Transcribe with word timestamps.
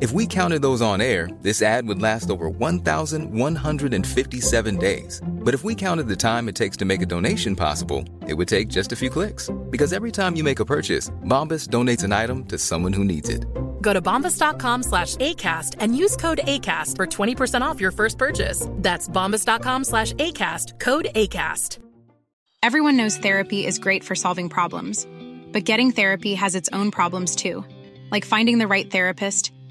If 0.00 0.12
we 0.12 0.26
counted 0.26 0.62
those 0.62 0.80
on 0.80 1.02
air, 1.02 1.28
this 1.42 1.60
ad 1.60 1.86
would 1.86 2.00
last 2.00 2.30
over 2.30 2.48
1,157 2.48 4.76
days. 4.78 5.20
But 5.26 5.52
if 5.52 5.62
we 5.62 5.74
counted 5.74 6.08
the 6.08 6.16
time 6.16 6.48
it 6.48 6.54
takes 6.54 6.78
to 6.78 6.86
make 6.86 7.02
a 7.02 7.06
donation 7.06 7.54
possible, 7.54 8.02
it 8.26 8.32
would 8.32 8.48
take 8.48 8.68
just 8.68 8.92
a 8.92 8.96
few 8.96 9.10
clicks. 9.10 9.50
Because 9.68 9.92
every 9.92 10.10
time 10.10 10.36
you 10.36 10.42
make 10.42 10.58
a 10.58 10.64
purchase, 10.64 11.10
Bombas 11.26 11.68
donates 11.68 12.02
an 12.02 12.12
item 12.12 12.46
to 12.46 12.56
someone 12.56 12.94
who 12.94 13.04
needs 13.04 13.28
it. 13.28 13.44
Go 13.82 13.92
to 13.92 14.00
bombas.com 14.00 14.84
slash 14.84 15.16
ACAST 15.16 15.76
and 15.80 15.94
use 15.94 16.16
code 16.16 16.40
ACAST 16.44 16.96
for 16.96 17.06
20% 17.06 17.60
off 17.60 17.78
your 17.78 17.92
first 17.92 18.16
purchase. 18.16 18.66
That's 18.76 19.06
bombas.com 19.06 19.84
slash 19.84 20.14
ACAST, 20.14 20.80
code 20.80 21.08
ACAST. 21.14 21.76
Everyone 22.62 22.96
knows 22.96 23.18
therapy 23.18 23.66
is 23.66 23.78
great 23.78 24.02
for 24.02 24.14
solving 24.14 24.48
problems, 24.48 25.06
but 25.52 25.64
getting 25.64 25.90
therapy 25.90 26.36
has 26.36 26.54
its 26.54 26.70
own 26.72 26.90
problems 26.90 27.36
too, 27.36 27.66
like 28.10 28.24
finding 28.24 28.56
the 28.56 28.66
right 28.66 28.90
therapist, 28.90 29.52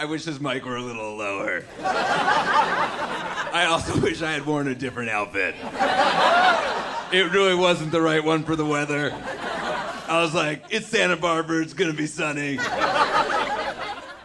I 0.00 0.06
wish 0.06 0.24
this 0.24 0.40
mic 0.40 0.64
were 0.64 0.76
a 0.76 0.82
little 0.82 1.14
lower. 1.14 1.62
I 1.78 3.66
also 3.68 4.00
wish 4.02 4.22
I 4.22 4.32
had 4.32 4.46
worn 4.46 4.66
a 4.68 4.74
different 4.74 5.10
outfit. 5.10 5.54
It 7.12 7.30
really 7.30 7.54
wasn't 7.54 7.92
the 7.92 8.00
right 8.00 8.24
one 8.24 8.44
for 8.44 8.56
the 8.56 8.64
weather. 8.64 9.12
I 9.12 10.22
was 10.22 10.32
like, 10.32 10.64
it's 10.70 10.86
Santa 10.86 11.18
Barbara, 11.18 11.60
it's 11.60 11.74
gonna 11.74 11.92
be 11.92 12.06
sunny. 12.06 12.58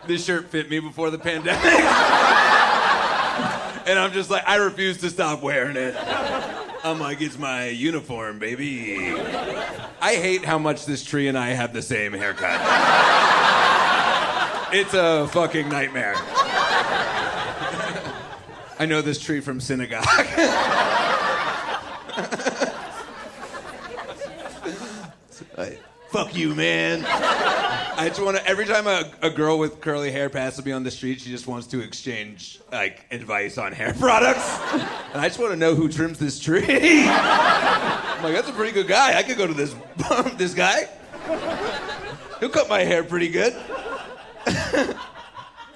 This 0.07 0.23
shirt 0.23 0.45
fit 0.45 0.69
me 0.69 0.79
before 0.79 1.09
the 1.09 1.19
pandemic. 1.19 1.61
and 3.85 3.99
I'm 3.99 4.13
just 4.13 4.29
like, 4.29 4.47
I 4.47 4.55
refuse 4.55 4.99
to 4.99 5.09
stop 5.09 5.41
wearing 5.43 5.75
it. 5.75 5.93
I'm 6.85 7.01
like, 7.01 7.19
it's 7.19 7.37
my 7.37 7.67
uniform, 7.67 8.39
baby. 8.39 9.13
I 9.99 10.15
hate 10.15 10.45
how 10.45 10.57
much 10.57 10.85
this 10.85 11.03
tree 11.03 11.27
and 11.27 11.37
I 11.37 11.49
have 11.49 11.73
the 11.73 11.81
same 11.81 12.13
haircut. 12.13 12.61
It's 14.77 14.93
a 14.93 15.25
fucking 15.29 15.69
nightmare. 15.69 16.15
I 18.77 18.85
know 18.85 19.01
this 19.01 19.21
tree 19.21 19.39
from 19.39 19.61
synagogue. 19.61 20.03
Fuck 26.09 26.35
you, 26.35 26.53
man. 26.55 27.05
I 27.07 28.09
just 28.09 28.21
want 28.21 28.35
to. 28.35 28.45
Every 28.45 28.65
time 28.65 28.85
a, 28.87 29.09
a 29.21 29.29
girl 29.29 29.57
with 29.57 29.79
curly 29.79 30.11
hair 30.11 30.29
passes 30.29 30.65
me 30.65 30.73
on 30.73 30.83
the 30.83 30.91
street, 30.91 31.21
she 31.21 31.29
just 31.29 31.47
wants 31.47 31.67
to 31.67 31.79
exchange 31.79 32.59
like 32.69 33.05
advice 33.11 33.57
on 33.57 33.71
hair 33.71 33.93
products, 33.99 34.59
and 34.73 35.21
I 35.21 35.29
just 35.29 35.39
want 35.39 35.51
to 35.53 35.57
know 35.57 35.73
who 35.73 35.87
trims 35.87 36.19
this 36.19 36.37
tree. 36.37 36.65
I'm 36.67 38.23
like, 38.23 38.33
that's 38.33 38.49
a 38.49 38.53
pretty 38.53 38.73
good 38.73 38.89
guy. 38.89 39.17
I 39.17 39.23
could 39.23 39.37
go 39.37 39.47
to 39.47 39.53
this 39.53 39.73
this 40.35 40.53
guy. 40.53 40.89
He'll 42.41 42.49
cut 42.49 42.67
my 42.67 42.81
hair 42.81 43.05
pretty 43.05 43.29
good. 43.29 43.55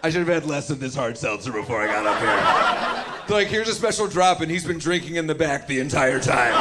I 0.02 0.09
should 0.09 0.19
have 0.19 0.28
had 0.28 0.46
less 0.46 0.69
of 0.69 0.80
this 0.80 0.96
hard 0.96 1.18
seltzer 1.18 1.52
before 1.52 1.81
I 1.81 1.88
got 1.88 2.06
up 2.06 2.19
here. 2.19 3.35
Like, 3.35 3.47
here's 3.47 3.68
a 3.68 3.74
special 3.74 4.07
drop, 4.07 4.41
and 4.41 4.50
he's 4.50 4.66
been 4.66 4.78
drinking 4.78 5.16
in 5.16 5.28
the 5.28 5.35
back 5.35 5.68
the 5.68 5.80
entire 5.80 6.19
time. 6.19 6.53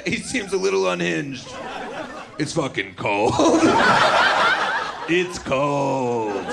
he 0.06 0.16
seems 0.16 0.52
a 0.52 0.56
little 0.56 0.88
unhinged. 0.88 1.48
It's 2.38 2.52
fucking 2.52 2.94
cold. 2.94 3.32
it's 5.08 5.38
cold. 5.38 6.44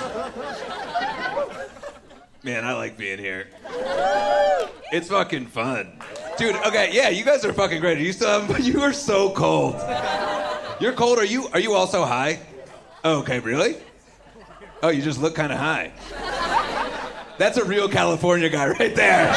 Man, 2.43 2.63
I 2.63 2.73
like 2.73 2.97
being 2.97 3.19
here. 3.19 3.49
It's 4.91 5.09
fucking 5.09 5.47
fun. 5.47 5.99
Dude, 6.37 6.55
okay, 6.67 6.91
yeah, 6.93 7.09
you 7.09 7.25
guys 7.25 7.43
are 7.43 7.51
fucking 7.51 7.81
great. 7.81 7.97
You 7.99 8.13
still 8.13 8.41
have, 8.41 8.59
you 8.59 8.81
are 8.81 8.93
so 8.93 9.31
cold. 9.31 9.75
You're 10.79 10.93
cold. 10.93 11.17
Are 11.17 11.25
you 11.25 11.47
are 11.49 11.59
you 11.59 11.73
also 11.73 12.05
high? 12.05 12.39
Oh, 13.09 13.19
okay, 13.19 13.39
really? 13.39 13.77
Oh, 14.83 14.89
you 14.89 15.01
just 15.01 15.21
look 15.21 15.33
kind 15.33 15.53
of 15.53 15.57
high. 15.57 15.93
That's 17.37 17.55
a 17.55 17.63
real 17.63 17.87
California 17.87 18.49
guy 18.49 18.67
right 18.67 18.93
there. 18.93 19.33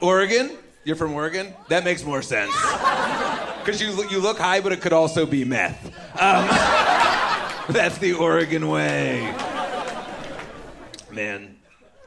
Oregon? 0.00 0.56
You're 0.84 0.96
from 0.96 1.12
Oregon? 1.12 1.52
That 1.68 1.84
makes 1.84 2.02
more 2.02 2.22
sense. 2.22 2.54
Because 3.58 3.82
you, 3.82 4.08
you 4.08 4.18
look 4.18 4.38
high, 4.38 4.62
but 4.62 4.72
it 4.72 4.80
could 4.80 4.94
also 4.94 5.26
be 5.26 5.44
meth. 5.44 5.88
Um, 6.18 6.46
that's 7.74 7.98
the 7.98 8.14
Oregon 8.14 8.68
way. 8.68 9.34
Man, 11.12 11.54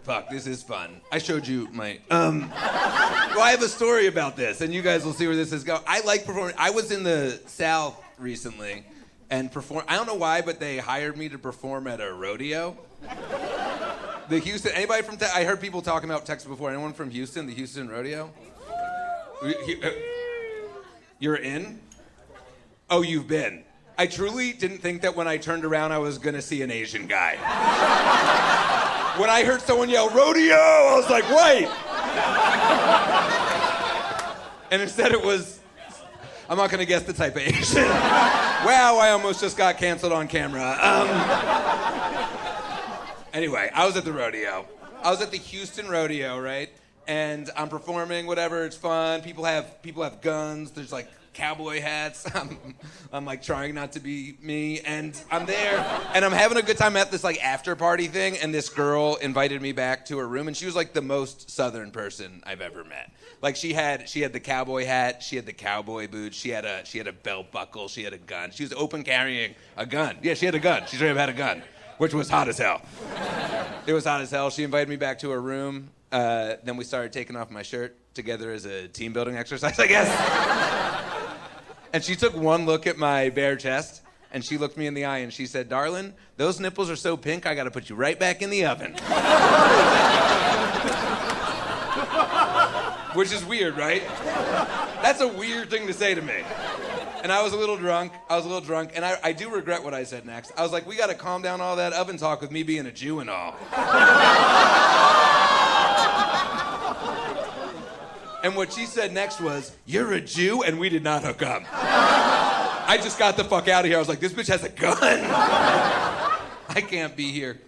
fuck, 0.02 0.32
this 0.32 0.48
is 0.48 0.64
fun. 0.64 1.02
I 1.12 1.20
showed 1.20 1.46
you 1.48 1.68
my. 1.72 2.00
Um, 2.10 2.50
well, 2.50 3.42
I 3.42 3.52
have 3.52 3.62
a 3.62 3.70
story 3.70 4.08
about 4.08 4.36
this, 4.36 4.62
and 4.62 4.74
you 4.74 4.82
guys 4.82 5.06
will 5.06 5.14
see 5.14 5.28
where 5.28 5.36
this 5.36 5.54
is 5.54 5.64
going. 5.64 5.84
I 5.86 6.02
like 6.02 6.26
performing. 6.26 6.56
I 6.58 6.72
was 6.72 6.90
in 6.90 7.04
the 7.04 7.40
South 7.46 7.96
recently 8.18 8.86
and 9.30 9.52
perform. 9.52 9.84
I 9.88 9.96
don't 9.96 10.08
know 10.08 10.16
why, 10.16 10.42
but 10.42 10.60
they 10.60 10.78
hired 10.78 11.18
me 11.18 11.30
to 11.30 11.38
perform 11.38 11.88
at 11.88 12.02
a 12.02 12.12
rodeo. 12.14 12.78
The 14.30 14.40
Houston. 14.40 14.72
Anybody 14.74 15.02
from? 15.04 15.18
Te- 15.18 15.26
I 15.34 15.44
heard 15.44 15.60
people 15.60 15.82
talking 15.82 16.10
about 16.10 16.26
Texas 16.26 16.48
before. 16.48 16.70
Anyone 16.70 16.94
from 16.94 17.10
Houston? 17.10 17.48
The 17.48 17.54
Houston 17.54 17.90
rodeo. 17.90 18.32
Uh, 19.42 19.52
You're 21.20 21.38
in. 21.38 21.80
Oh, 22.90 23.02
you've 23.02 23.28
been. 23.28 23.64
I 23.98 24.08
truly 24.08 24.54
didn't 24.54 24.78
think 24.80 25.02
that 25.02 25.16
when 25.16 25.28
I 25.28 25.38
turned 25.38 25.66
around 25.66 25.92
I 25.92 25.98
was 25.98 26.18
gonna 26.18 26.42
see 26.42 26.62
an 26.62 26.72
Asian 26.72 27.06
guy. 27.08 27.36
when 29.20 29.30
I 29.30 29.44
heard 29.44 29.62
someone 29.62 29.90
yell 29.90 30.10
rodeo, 30.10 30.54
I 30.56 30.96
was 30.96 31.10
like, 31.10 31.30
wait. 31.30 31.68
and 34.72 34.82
instead 34.82 35.12
it 35.12 35.22
was, 35.24 35.59
I'm 36.50 36.58
not 36.58 36.72
gonna 36.72 36.86
guess 36.86 37.04
the 37.04 37.14
type 37.14 37.36
of 37.36 37.44
Asian. 37.44 37.84
wow, 37.84 38.98
I 39.00 39.12
almost 39.12 39.40
just 39.40 39.56
got 39.56 39.78
canceled 39.78 40.12
on 40.12 40.28
camera. 40.28 40.78
Um, 40.82 41.08
anyway, 43.34 43.70
I 43.72 43.86
was 43.86 43.96
at 43.96 44.04
the 44.04 44.12
rodeo. 44.12 44.66
I 45.04 45.12
was 45.12 45.22
at 45.22 45.30
the 45.30 45.38
Houston 45.38 45.88
rodeo, 45.88 46.40
right? 46.40 46.70
And 47.08 47.52
I'm 47.56 47.70
performing, 47.70 48.26
whatever. 48.26 48.66
It's 48.66 48.76
fun. 48.76 49.22
People 49.22 49.44
have 49.44 49.84
people 49.84 50.02
have 50.02 50.22
guns. 50.22 50.72
There's 50.72 50.92
like 50.92 51.08
cowboy 51.40 51.82
hats. 51.82 52.28
I'm, 52.36 52.76
I'm 53.12 53.26
like 53.26 53.42
trying 53.42 53.74
not 53.74 53.94
to 53.94 54.00
be 54.00 54.36
me, 54.42 54.82
and 54.82 55.20
I'm 55.32 55.46
there, 55.46 55.80
and 56.14 56.26
I'm 56.26 56.32
having 56.32 56.58
a 56.58 56.62
good 56.62 56.78
time 56.78 56.98
at 56.98 57.12
this 57.12 57.24
like 57.24 57.44
after 57.44 57.76
party 57.76 58.08
thing. 58.08 58.38
And 58.38 58.54
this 58.54 58.70
girl 58.70 59.16
invited 59.16 59.62
me 59.62 59.72
back 59.72 60.06
to 60.08 60.18
her 60.18 60.28
room, 60.28 60.48
and 60.48 60.56
she 60.56 60.66
was 60.66 60.76
like 60.76 60.94
the 60.94 61.02
most 61.02 61.50
southern 61.50 61.92
person 61.92 62.44
I've 62.46 62.62
ever 62.62 62.84
met. 62.84 63.12
Like 63.42 63.56
she 63.56 63.74
had 63.74 64.10
she 64.10 64.22
had 64.22 64.34
the 64.34 64.40
cowboy 64.40 64.86
hat, 64.86 65.24
she 65.24 65.38
had 65.38 65.46
the 65.46 65.54
cowboy 65.54 66.08
boots, 66.08 66.38
she 66.38 66.50
had 66.50 66.66
a 66.66 66.86
she 66.86 66.98
had 66.98 67.08
a 67.08 67.14
belt 67.14 67.52
buckle, 67.52 67.88
she 67.88 68.04
had 68.04 68.14
a 68.14 68.18
gun. 68.18 68.52
She 68.52 68.64
was 68.64 68.74
open 68.74 69.04
carrying 69.04 69.56
a 69.78 69.86
gun. 69.86 70.18
Yeah, 70.22 70.34
she 70.34 70.46
had 70.46 70.56
a 70.56 70.60
gun. 70.60 70.84
She 70.88 70.98
straight 70.98 71.12
up 71.12 71.18
had 71.18 71.30
a 71.30 71.34
gun, 71.34 71.64
which 71.98 72.14
was 72.14 72.30
hot 72.30 72.50
as 72.50 72.58
hell. 72.58 72.82
It 73.88 73.94
was 73.94 74.04
hot 74.04 74.22
as 74.22 74.30
hell. 74.30 74.50
She 74.50 74.64
invited 74.64 74.90
me 74.90 74.98
back 74.98 75.20
to 75.20 75.30
her 75.30 75.42
room. 75.42 75.90
Uh, 76.12 76.56
then 76.64 76.76
we 76.76 76.84
started 76.84 77.14
taking 77.14 77.36
off 77.36 77.50
my 77.50 77.64
shirt. 77.64 77.96
together 78.14 78.52
as 78.52 78.66
a 78.66 78.88
team 78.88 79.14
building 79.14 79.38
exercise, 79.38 79.80
I 79.80 79.88
guess. 79.88 81.06
And 81.94 82.04
she 82.04 82.16
took 82.16 82.36
one 82.36 82.66
look 82.66 82.88
at 82.88 82.98
my 82.98 83.30
bare 83.30 83.56
chest 83.56 84.02
and 84.32 84.44
she 84.44 84.58
looked 84.58 84.78
me 84.78 84.88
in 84.88 84.94
the 84.94 85.06
eye 85.06 85.20
and 85.20 85.34
she 85.34 85.46
said, 85.46 85.70
Darlin, 85.70 86.14
those 86.38 86.60
nipples 86.60 86.90
are 86.90 86.96
so 86.96 87.18
pink, 87.18 87.46
I 87.46 87.56
gotta 87.56 87.72
put 87.72 87.90
you 87.90 87.96
right 87.96 88.20
back 88.20 88.42
in 88.42 88.50
the 88.50 88.66
oven. 88.66 88.94
Which 93.16 93.32
is 93.32 93.44
weird, 93.44 93.76
right? 93.76 94.04
That's 95.02 95.22
a 95.22 95.28
weird 95.28 95.70
thing 95.72 95.88
to 95.88 95.94
say 95.94 96.14
to 96.14 96.22
me. 96.22 96.44
And 97.24 97.32
I 97.32 97.42
was 97.44 97.54
a 97.54 97.58
little 97.58 97.76
drunk. 97.76 98.14
I 98.30 98.36
was 98.36 98.46
a 98.46 98.48
little 98.48 98.64
drunk. 98.64 98.92
And 98.96 99.04
I, 99.04 99.18
I 99.24 99.32
do 99.34 99.50
regret 99.50 99.84
what 99.84 99.94
I 99.94 100.04
said 100.04 100.26
next. 100.26 100.52
I 100.56 100.62
was 100.62 100.72
like, 100.72 100.88
we 100.88 100.96
gotta 100.96 101.16
calm 101.16 101.42
down 101.42 101.60
all 101.60 101.76
that 101.78 101.92
oven 101.94 102.18
talk 102.18 102.40
with 102.40 102.52
me 102.52 102.64
being 102.64 102.86
a 102.86 102.92
Jew 102.92 103.20
and 103.20 103.30
all. 103.30 103.56
And 108.44 108.56
what 108.56 108.74
she 108.74 108.86
said 108.86 109.14
next 109.14 109.42
was, 109.42 109.72
You're 109.86 110.14
a 110.14 110.22
Jew? 110.22 110.64
And 110.64 110.80
we 110.80 110.90
did 110.90 111.04
not 111.04 111.24
hook 111.24 111.42
up. 111.42 111.64
I 111.72 112.98
just 113.02 113.20
got 113.20 113.38
the 113.38 113.44
fuck 113.44 113.68
out 113.68 113.86
of 113.86 113.90
here. 113.90 113.98
I 113.98 114.00
was 114.00 114.10
like, 114.10 114.20
This 114.20 114.34
bitch 114.34 114.48
has 114.48 114.64
a 114.64 114.70
gun. 114.70 114.98
I 115.02 116.82
can't 116.82 117.16
be 117.16 117.32
here. 117.32 117.60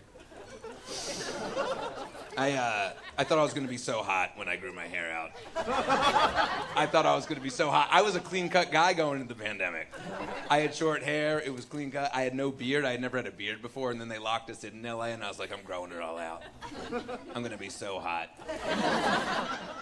I, 2.38 2.54
uh, 2.54 2.92
I 3.22 3.24
thought 3.24 3.38
I 3.38 3.44
was 3.44 3.54
gonna 3.54 3.68
be 3.68 3.78
so 3.78 4.02
hot 4.02 4.32
when 4.36 4.48
I 4.48 4.56
grew 4.56 4.74
my 4.74 4.88
hair 4.88 5.12
out. 5.12 5.30
I 6.76 6.88
thought 6.88 7.06
I 7.06 7.14
was 7.14 7.28
gonna 7.28 7.40
be 7.40 7.52
so 7.52 7.70
hot. 7.70 7.88
I 7.92 8.02
was 8.02 8.16
a 8.16 8.20
clean 8.20 8.50
cut 8.50 8.72
guy 8.72 8.94
going 8.94 9.22
into 9.22 9.36
the 9.36 9.40
pandemic. 9.40 9.94
I 10.50 10.58
had 10.62 10.74
short 10.74 11.04
hair, 11.04 11.40
it 11.40 11.54
was 11.54 11.64
clean 11.64 11.92
cut. 11.92 12.10
I 12.16 12.24
had 12.24 12.34
no 12.34 12.50
beard, 12.50 12.84
I 12.84 12.94
had 12.94 13.00
never 13.00 13.18
had 13.18 13.28
a 13.28 13.32
beard 13.32 13.62
before, 13.62 13.92
and 13.92 14.02
then 14.02 14.08
they 14.08 14.18
locked 14.18 14.50
us 14.50 14.64
in 14.64 14.82
LA, 14.82 15.10
and 15.10 15.24
I 15.24 15.28
was 15.28 15.38
like, 15.38 15.54
I'm 15.54 15.62
growing 15.64 15.92
it 15.92 16.02
all 16.02 16.18
out. 16.18 16.42
I'm 17.36 17.44
gonna 17.44 17.60
be 17.60 17.70
so 17.70 18.00
hot. 18.00 18.30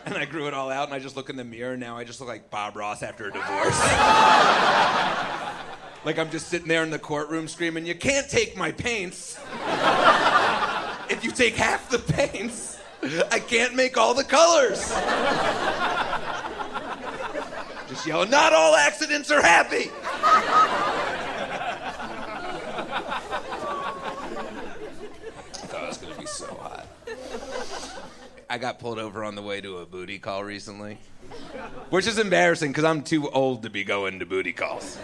And 0.06 0.18
I 0.18 0.26
grew 0.26 0.48
it 0.48 0.54
all 0.54 0.70
out, 0.70 0.90
and 0.90 0.94
I 0.94 1.00
just 1.00 1.16
look 1.16 1.30
in 1.30 1.38
the 1.38 1.46
mirror, 1.46 1.78
now 1.78 1.96
I 1.98 2.04
just 2.04 2.20
look 2.20 2.28
like 2.28 2.50
Bob 2.50 2.76
Ross 2.76 3.02
after 3.04 3.28
a 3.30 3.32
divorce. 3.32 3.80
like 6.04 6.20
I'm 6.20 6.30
just 6.30 6.50
sitting 6.50 6.68
there 6.68 6.84
in 6.84 6.90
the 6.90 7.00
courtroom 7.00 7.48
screaming, 7.48 7.86
You 7.86 7.96
can't 7.96 8.30
take 8.30 8.58
my 8.58 8.74
paints. 8.74 9.40
if 11.10 11.24
you 11.24 11.32
take 11.32 11.56
half 11.56 11.90
the 11.90 12.00
paints, 12.00 12.79
I 13.32 13.40
can't 13.40 13.76
make 13.76 13.98
all 13.98 14.14
the 14.14 14.24
colors. 14.24 14.80
Just 17.88 18.06
yell, 18.06 18.28
not 18.28 18.54
all 18.54 18.76
accidents 18.76 19.32
are 19.32 19.42
happy. 19.42 19.90
I 28.52 28.58
got 28.58 28.80
pulled 28.80 28.98
over 28.98 29.24
on 29.24 29.36
the 29.36 29.44
way 29.44 29.62
to 29.62 29.78
a 29.78 29.86
booty 29.86 30.18
call 30.18 30.44
recently, 30.44 30.98
which 31.92 32.08
is 32.08 32.18
embarrassing 32.18 32.72
because 32.72 32.84
I'm 32.84 33.04
too 33.04 33.30
old 33.30 33.62
to 33.62 33.70
be 33.70 33.84
going 33.84 34.20
to 34.20 34.26
booty 34.26 34.54
calls. 34.54 34.98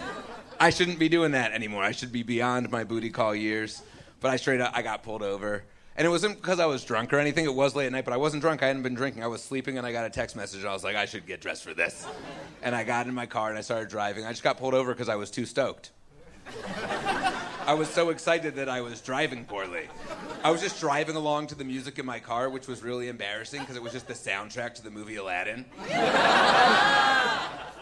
I 0.58 0.70
shouldn't 0.70 0.98
be 0.98 1.08
doing 1.08 1.30
that 1.32 1.52
anymore. 1.52 1.84
I 1.84 1.92
should 1.92 2.10
be 2.10 2.24
beyond 2.24 2.70
my 2.70 2.82
booty 2.82 3.10
call 3.10 3.36
years. 3.36 3.82
But 4.20 4.32
I 4.32 4.36
straight 4.36 4.60
up, 4.60 4.72
I 4.74 4.82
got 4.82 5.04
pulled 5.04 5.22
over. 5.22 5.62
And 5.98 6.06
it 6.06 6.10
wasn't 6.10 6.36
because 6.36 6.60
I 6.60 6.66
was 6.66 6.84
drunk 6.84 7.12
or 7.12 7.18
anything. 7.18 7.46
It 7.46 7.54
was 7.54 7.74
late 7.74 7.86
at 7.86 7.92
night, 7.92 8.04
but 8.04 8.12
I 8.12 8.18
wasn't 8.18 8.42
drunk. 8.42 8.62
I 8.62 8.66
hadn't 8.66 8.82
been 8.82 8.94
drinking. 8.94 9.24
I 9.24 9.28
was 9.28 9.42
sleeping, 9.42 9.78
and 9.78 9.86
I 9.86 9.92
got 9.92 10.04
a 10.04 10.10
text 10.10 10.36
message. 10.36 10.60
And 10.60 10.68
I 10.68 10.74
was 10.74 10.84
like, 10.84 10.94
I 10.94 11.06
should 11.06 11.26
get 11.26 11.40
dressed 11.40 11.64
for 11.64 11.72
this. 11.72 12.06
And 12.62 12.74
I 12.74 12.84
got 12.84 13.06
in 13.06 13.14
my 13.14 13.24
car 13.24 13.48
and 13.48 13.56
I 13.56 13.62
started 13.62 13.88
driving. 13.88 14.26
I 14.26 14.30
just 14.30 14.42
got 14.42 14.58
pulled 14.58 14.74
over 14.74 14.92
because 14.92 15.08
I 15.08 15.16
was 15.16 15.30
too 15.30 15.46
stoked. 15.46 15.92
I 17.66 17.74
was 17.74 17.88
so 17.88 18.10
excited 18.10 18.54
that 18.56 18.68
I 18.68 18.80
was 18.80 19.00
driving 19.00 19.44
poorly. 19.44 19.88
I 20.44 20.50
was 20.50 20.60
just 20.60 20.78
driving 20.80 21.16
along 21.16 21.48
to 21.48 21.54
the 21.56 21.64
music 21.64 21.98
in 21.98 22.06
my 22.06 22.20
car, 22.20 22.48
which 22.48 22.68
was 22.68 22.82
really 22.82 23.08
embarrassing 23.08 23.60
because 23.60 23.74
it 23.74 23.82
was 23.82 23.92
just 23.92 24.06
the 24.06 24.14
soundtrack 24.14 24.74
to 24.74 24.82
the 24.82 24.90
movie 24.90 25.16
Aladdin. 25.16 25.64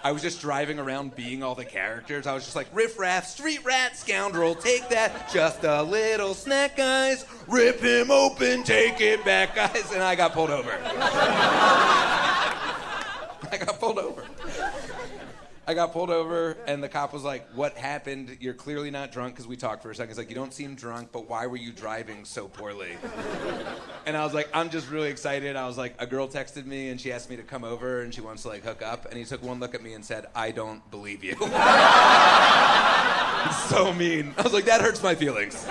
I 0.04 0.12
was 0.12 0.20
just 0.20 0.42
driving 0.42 0.78
around 0.78 1.16
being 1.16 1.42
all 1.42 1.54
the 1.54 1.64
characters. 1.64 2.26
I 2.26 2.34
was 2.34 2.44
just 2.44 2.54
like, 2.54 2.66
riff 2.74 2.98
raff, 2.98 3.26
street 3.26 3.64
rat, 3.64 3.96
scoundrel, 3.96 4.54
take 4.54 4.90
that, 4.90 5.32
just 5.32 5.64
a 5.64 5.82
little 5.82 6.34
snack, 6.34 6.76
guys. 6.76 7.24
Rip 7.48 7.80
him 7.80 8.10
open, 8.10 8.64
take 8.64 9.00
it 9.00 9.24
back, 9.24 9.54
guys. 9.54 9.92
And 9.94 10.02
I 10.02 10.14
got 10.14 10.34
pulled 10.34 10.50
over. 10.50 10.70
I 13.50 13.56
got 13.58 13.80
pulled 13.80 13.98
over. 13.98 14.26
I 15.66 15.72
got 15.72 15.92
pulled 15.92 16.10
over, 16.10 16.58
and 16.66 16.82
the 16.82 16.90
cop 16.90 17.14
was 17.14 17.22
like, 17.22 17.48
What 17.54 17.74
happened? 17.76 18.36
You're 18.40 18.52
clearly 18.54 18.90
not 18.90 19.12
drunk 19.12 19.34
because 19.34 19.46
we 19.46 19.56
talked 19.56 19.82
for 19.82 19.90
a 19.90 19.94
second. 19.94 20.10
He's 20.10 20.18
like, 20.18 20.28
You 20.28 20.34
don't 20.34 20.52
seem 20.52 20.74
drunk, 20.74 21.08
but 21.10 21.26
why 21.28 21.46
were 21.46 21.56
you 21.56 21.72
driving 21.72 22.26
so 22.26 22.48
poorly? 22.48 22.96
And 24.04 24.14
I 24.16 24.24
was 24.24 24.34
like, 24.34 24.50
I'm 24.52 24.68
just 24.68 24.90
really 24.90 25.08
excited. 25.08 25.56
I 25.56 25.66
was 25.66 25.78
like, 25.78 25.94
A 25.98 26.06
girl 26.06 26.28
texted 26.28 26.66
me 26.66 26.90
and 26.90 27.00
she 27.00 27.12
asked 27.12 27.30
me 27.30 27.36
to 27.36 27.42
come 27.42 27.64
over 27.64 28.02
and 28.02 28.12
she 28.12 28.20
wants 28.20 28.42
to 28.42 28.48
like 28.48 28.62
hook 28.62 28.82
up. 28.82 29.06
And 29.06 29.16
he 29.16 29.24
took 29.24 29.42
one 29.42 29.58
look 29.58 29.74
at 29.74 29.82
me 29.82 29.94
and 29.94 30.04
said, 30.04 30.26
I 30.34 30.50
don't 30.50 30.88
believe 30.90 31.24
you. 31.24 31.32
so 33.68 33.92
mean. 33.94 34.34
I 34.36 34.42
was 34.42 34.52
like, 34.52 34.66
That 34.66 34.82
hurts 34.82 35.02
my 35.02 35.14
feelings. 35.14 35.66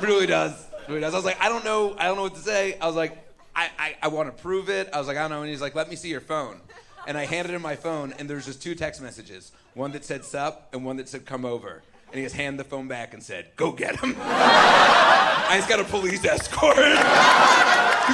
really 0.00 0.26
does. 0.26 0.66
Really 0.88 1.00
does. 1.00 1.14
I 1.14 1.16
was 1.16 1.24
like, 1.24 1.40
I 1.40 1.48
don't 1.48 1.64
know. 1.64 1.94
I 1.96 2.06
don't 2.06 2.16
know 2.16 2.22
what 2.22 2.34
to 2.34 2.40
say. 2.40 2.76
I 2.80 2.88
was 2.88 2.96
like, 2.96 3.16
I, 3.54 3.70
I, 3.78 3.96
I 4.02 4.08
want 4.08 4.34
to 4.34 4.42
prove 4.42 4.68
it. 4.68 4.88
I 4.92 4.98
was 4.98 5.06
like, 5.06 5.16
I 5.16 5.20
don't 5.20 5.30
know. 5.30 5.42
And 5.42 5.50
he's 5.50 5.60
like, 5.60 5.76
Let 5.76 5.88
me 5.88 5.94
see 5.94 6.08
your 6.08 6.20
phone 6.20 6.60
and 7.06 7.18
I 7.18 7.26
handed 7.26 7.54
him 7.54 7.62
my 7.62 7.76
phone, 7.76 8.14
and 8.18 8.28
there's 8.28 8.46
just 8.46 8.62
two 8.62 8.74
text 8.74 9.00
messages 9.00 9.52
one 9.74 9.92
that 9.92 10.04
said 10.04 10.24
sup 10.24 10.68
and 10.72 10.84
one 10.84 10.96
that 10.98 11.08
said 11.08 11.24
come 11.24 11.44
over. 11.44 11.82
And 12.12 12.18
he 12.18 12.24
just 12.26 12.36
handed 12.36 12.60
the 12.60 12.68
phone 12.68 12.88
back 12.88 13.14
and 13.14 13.22
said, 13.22 13.46
Go 13.56 13.72
get 13.72 13.98
him. 13.98 14.14
I 14.20 15.54
just 15.56 15.68
got 15.68 15.80
a 15.80 15.84
police 15.84 16.22
escort. 16.24 16.76
He's 16.76 16.84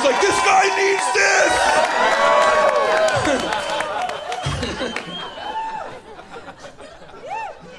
like, 0.05 0.20
This 0.20 0.38
guy 0.46 0.69
needs 0.79 1.02
this. 1.19 1.52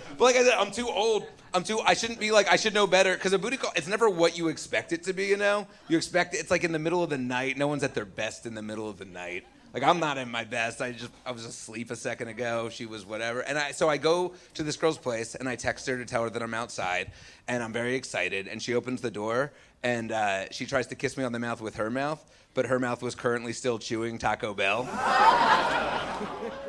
but 0.17 0.23
like 0.25 0.35
I 0.35 0.43
said, 0.43 0.55
I'm 0.57 0.71
too 0.71 0.89
old. 0.89 1.25
I'm 1.53 1.63
too. 1.63 1.79
I 1.79 1.93
shouldn't 1.93 2.19
be 2.19 2.31
like. 2.31 2.51
I 2.51 2.57
should 2.57 2.73
know 2.73 2.85
better 2.85 3.15
because 3.15 3.31
a 3.31 3.39
booty 3.39 3.55
call. 3.55 3.71
It's 3.77 3.87
never 3.87 4.09
what 4.09 4.37
you 4.37 4.49
expect 4.49 4.91
it 4.91 5.03
to 5.03 5.13
be. 5.13 5.25
You 5.25 5.37
know. 5.37 5.67
You 5.87 5.95
expect 5.97 6.35
it. 6.35 6.39
It's 6.39 6.51
like 6.51 6.65
in 6.65 6.73
the 6.73 6.79
middle 6.79 7.01
of 7.01 7.09
the 7.09 7.17
night. 7.17 7.57
No 7.57 7.67
one's 7.67 7.83
at 7.83 7.95
their 7.95 8.05
best 8.05 8.45
in 8.45 8.55
the 8.55 8.61
middle 8.61 8.89
of 8.89 8.99
the 8.99 9.05
night. 9.05 9.45
Like 9.73 9.83
I'm 9.83 9.99
not 9.99 10.17
in 10.17 10.29
my 10.29 10.43
best. 10.43 10.81
I 10.81 10.91
just 10.91 11.11
I 11.25 11.31
was 11.31 11.45
asleep 11.45 11.91
a 11.91 11.95
second 11.95 12.27
ago. 12.27 12.69
She 12.69 12.85
was 12.85 13.05
whatever. 13.05 13.41
And 13.41 13.57
I 13.57 13.71
so 13.71 13.89
I 13.89 13.97
go 13.97 14.33
to 14.55 14.63
this 14.63 14.75
girl's 14.75 14.97
place 14.97 15.35
and 15.35 15.47
I 15.47 15.55
text 15.55 15.85
her 15.87 15.97
to 15.97 16.05
tell 16.05 16.23
her 16.23 16.29
that 16.29 16.41
I'm 16.41 16.53
outside 16.53 17.11
and 17.47 17.61
I'm 17.61 17.73
very 17.73 17.95
excited. 17.95 18.47
And 18.47 18.61
she 18.61 18.73
opens 18.73 19.01
the 19.01 19.11
door 19.11 19.51
and 19.83 20.11
uh, 20.11 20.49
she 20.51 20.65
tries 20.65 20.87
to 20.87 20.95
kiss 20.95 21.17
me 21.17 21.23
on 21.23 21.31
the 21.31 21.39
mouth 21.39 21.61
with 21.61 21.75
her 21.75 21.89
mouth, 21.89 22.23
but 22.53 22.65
her 22.65 22.79
mouth 22.79 23.01
was 23.01 23.15
currently 23.15 23.53
still 23.53 23.79
chewing 23.79 24.17
Taco 24.17 24.53
Bell. 24.53 24.83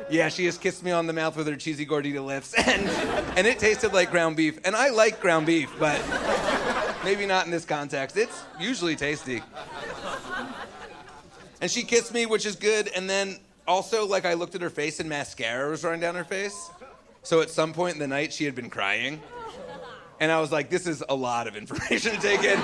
yeah, 0.09 0.29
she 0.29 0.43
just 0.43 0.61
kissed 0.61 0.83
me 0.83 0.91
on 0.91 1.07
the 1.07 1.13
mouth 1.13 1.35
with 1.35 1.47
her 1.47 1.55
cheesy 1.55 1.85
gordita 1.85 2.23
lips, 2.23 2.53
and 2.57 2.87
and 3.37 3.47
it 3.47 3.59
tasted 3.59 3.93
like 3.93 4.11
ground 4.11 4.35
beef. 4.35 4.59
And 4.63 4.75
I 4.75 4.89
like 4.89 5.19
ground 5.19 5.45
beef, 5.45 5.71
but 5.79 5.99
maybe 7.03 7.25
not 7.25 7.45
in 7.45 7.51
this 7.51 7.65
context. 7.65 8.15
It's 8.17 8.43
usually 8.59 8.95
tasty. 8.95 9.41
And 11.61 11.69
she 11.69 11.83
kissed 11.83 12.13
me, 12.13 12.25
which 12.25 12.45
is 12.45 12.55
good. 12.55 12.89
And 12.95 13.09
then 13.09 13.37
also, 13.67 14.05
like, 14.05 14.25
I 14.25 14.33
looked 14.33 14.55
at 14.55 14.61
her 14.61 14.69
face 14.69 14.99
and 14.99 15.07
mascara 15.07 15.69
was 15.69 15.83
running 15.83 16.01
down 16.01 16.15
her 16.15 16.23
face. 16.23 16.69
So 17.23 17.41
at 17.41 17.51
some 17.51 17.71
point 17.71 17.93
in 17.93 17.99
the 17.99 18.07
night, 18.07 18.33
she 18.33 18.45
had 18.45 18.55
been 18.55 18.69
crying. 18.69 19.21
And 20.19 20.31
I 20.31 20.39
was 20.39 20.51
like, 20.51 20.69
this 20.69 20.85
is 20.85 21.03
a 21.07 21.15
lot 21.15 21.47
of 21.47 21.55
information 21.55 22.11
to 22.13 22.19
take 22.19 22.43
in. 22.43 22.59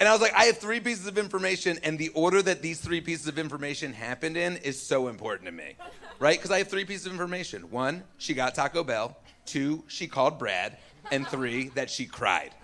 And 0.00 0.08
I 0.08 0.12
was 0.12 0.20
like, 0.20 0.34
I 0.34 0.44
have 0.44 0.58
three 0.58 0.78
pieces 0.78 1.06
of 1.06 1.16
information, 1.16 1.78
and 1.82 1.98
the 1.98 2.10
order 2.10 2.42
that 2.42 2.60
these 2.60 2.80
three 2.80 3.00
pieces 3.00 3.26
of 3.28 3.38
information 3.38 3.94
happened 3.94 4.36
in 4.36 4.58
is 4.58 4.80
so 4.80 5.08
important 5.08 5.46
to 5.46 5.52
me, 5.52 5.74
right? 6.18 6.38
Because 6.38 6.50
I 6.50 6.58
have 6.58 6.68
three 6.68 6.84
pieces 6.84 7.06
of 7.06 7.12
information. 7.12 7.70
One, 7.70 8.02
she 8.18 8.34
got 8.34 8.54
Taco 8.54 8.84
Bell. 8.84 9.16
Two, 9.46 9.84
she 9.88 10.06
called 10.06 10.38
Brad. 10.38 10.76
And 11.10 11.26
three, 11.26 11.68
that 11.70 11.88
she 11.88 12.04
cried. 12.04 12.54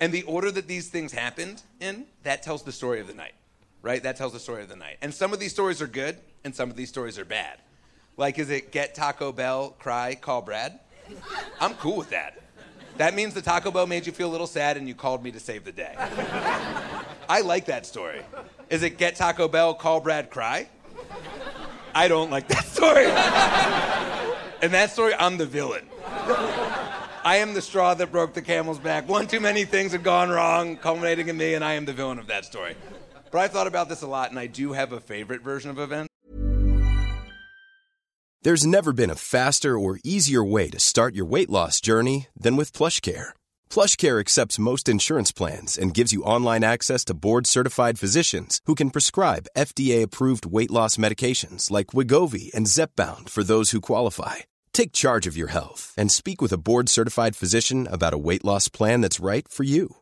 And 0.00 0.10
the 0.10 0.22
order 0.22 0.50
that 0.50 0.66
these 0.66 0.88
things 0.88 1.12
happened 1.12 1.62
in, 1.78 2.06
that 2.22 2.42
tells 2.42 2.62
the 2.62 2.72
story 2.72 2.98
of 3.00 3.06
the 3.06 3.14
night 3.14 3.34
right? 3.82 4.02
That 4.02 4.16
tells 4.16 4.32
the 4.32 4.40
story 4.40 4.62
of 4.62 4.68
the 4.68 4.76
night. 4.76 4.98
And 5.02 5.12
some 5.12 5.32
of 5.32 5.40
these 5.40 5.52
stories 5.52 5.82
are 5.82 5.86
good, 5.86 6.16
and 6.44 6.54
some 6.54 6.70
of 6.70 6.76
these 6.76 6.88
stories 6.88 7.18
are 7.18 7.24
bad. 7.24 7.58
Like, 8.16 8.38
is 8.38 8.50
it 8.50 8.72
get 8.72 8.94
Taco 8.94 9.32
Bell, 9.32 9.70
cry, 9.78 10.14
call 10.14 10.42
Brad? 10.42 10.78
I'm 11.60 11.74
cool 11.74 11.96
with 11.96 12.10
that. 12.10 12.38
That 12.98 13.14
means 13.14 13.34
the 13.34 13.42
Taco 13.42 13.70
Bell 13.70 13.86
made 13.86 14.06
you 14.06 14.12
feel 14.12 14.28
a 14.28 14.32
little 14.32 14.46
sad 14.46 14.76
and 14.76 14.86
you 14.86 14.94
called 14.94 15.24
me 15.24 15.32
to 15.32 15.40
save 15.40 15.64
the 15.64 15.72
day. 15.72 15.94
I 17.28 17.40
like 17.42 17.66
that 17.66 17.86
story. 17.86 18.22
Is 18.68 18.82
it 18.82 18.98
get 18.98 19.16
Taco 19.16 19.48
Bell, 19.48 19.74
call 19.74 20.00
Brad, 20.00 20.30
cry? 20.30 20.68
I 21.94 22.08
don't 22.08 22.30
like 22.30 22.48
that 22.48 22.64
story. 22.64 23.06
and 24.62 24.72
that 24.74 24.90
story, 24.90 25.14
I'm 25.14 25.38
the 25.38 25.46
villain. 25.46 25.86
I 27.24 27.36
am 27.36 27.54
the 27.54 27.62
straw 27.62 27.94
that 27.94 28.10
broke 28.10 28.34
the 28.34 28.42
camel's 28.42 28.78
back. 28.78 29.08
One 29.08 29.26
too 29.26 29.40
many 29.40 29.64
things 29.64 29.92
had 29.92 30.02
gone 30.02 30.28
wrong, 30.28 30.76
culminating 30.76 31.28
in 31.28 31.36
me, 31.36 31.54
and 31.54 31.64
I 31.64 31.74
am 31.74 31.84
the 31.84 31.92
villain 31.92 32.18
of 32.18 32.26
that 32.26 32.44
story. 32.44 32.74
But 33.32 33.38
I've 33.38 33.50
thought 33.50 33.66
about 33.66 33.88
this 33.88 34.02
a 34.02 34.06
lot, 34.06 34.30
and 34.30 34.38
I 34.38 34.46
do 34.46 34.74
have 34.74 34.92
a 34.92 35.00
favorite 35.00 35.42
version 35.42 35.70
of 35.70 35.78
events. 35.78 36.08
There's 38.42 38.66
never 38.66 38.92
been 38.92 39.08
a 39.08 39.14
faster 39.14 39.78
or 39.78 40.00
easier 40.04 40.44
way 40.44 40.68
to 40.70 40.80
start 40.80 41.14
your 41.14 41.24
weight 41.24 41.48
loss 41.48 41.80
journey 41.80 42.26
than 42.36 42.56
with 42.56 42.72
PlushCare. 42.72 43.30
PlushCare 43.70 44.18
accepts 44.20 44.58
most 44.58 44.88
insurance 44.88 45.30
plans 45.30 45.78
and 45.78 45.94
gives 45.94 46.12
you 46.12 46.24
online 46.24 46.64
access 46.64 47.04
to 47.04 47.14
board-certified 47.14 48.00
physicians 48.00 48.60
who 48.66 48.74
can 48.74 48.90
prescribe 48.90 49.46
FDA-approved 49.56 50.44
weight 50.44 50.72
loss 50.72 50.96
medications 50.96 51.70
like 51.70 51.94
Wegovy 51.94 52.52
and 52.52 52.66
Zepbound 52.66 53.30
for 53.30 53.44
those 53.44 53.70
who 53.70 53.80
qualify. 53.80 54.36
Take 54.72 54.92
charge 54.92 55.28
of 55.28 55.36
your 55.36 55.52
health 55.52 55.94
and 55.96 56.10
speak 56.10 56.42
with 56.42 56.52
a 56.52 56.58
board-certified 56.58 57.36
physician 57.36 57.86
about 57.86 58.14
a 58.14 58.18
weight 58.18 58.44
loss 58.44 58.68
plan 58.68 59.00
that's 59.02 59.20
right 59.20 59.46
for 59.48 59.62
you. 59.62 60.01